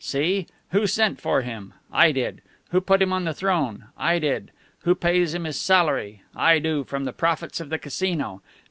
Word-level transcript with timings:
See? 0.03 0.47
Who 0.71 0.87
sent 0.87 1.21
for 1.21 1.43
him? 1.43 1.75
I 1.93 2.11
did. 2.11 2.41
Who 2.71 2.81
put 2.81 3.03
him 3.03 3.13
on 3.13 3.23
the 3.25 3.35
throne? 3.35 3.85
I 3.95 4.17
did. 4.17 4.49
Who 4.79 4.95
pays 4.95 5.35
him 5.35 5.43
his 5.43 5.61
salary? 5.61 6.23
I 6.35 6.57
do, 6.57 6.83
from 6.83 7.03
the 7.05 7.13
profits 7.13 7.59
of 7.59 7.69
the 7.69 7.77
Casino. 7.77 8.41